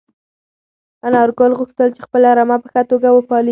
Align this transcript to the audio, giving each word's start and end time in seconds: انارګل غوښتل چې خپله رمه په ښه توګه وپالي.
انارګل 1.07 1.51
غوښتل 1.59 1.87
چې 1.95 2.01
خپله 2.05 2.29
رمه 2.37 2.57
په 2.63 2.67
ښه 2.71 2.81
توګه 2.91 3.09
وپالي. 3.11 3.49